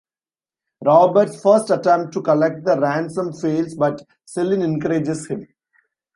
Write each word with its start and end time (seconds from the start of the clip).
Robert's 0.83 1.39
first 1.43 1.69
attempt 1.69 2.11
to 2.13 2.23
collect 2.23 2.65
the 2.65 2.79
ransom 2.79 3.33
fails 3.33 3.75
but 3.75 4.01
Celine 4.25 4.63
encourages 4.63 5.27
him. 5.27 5.45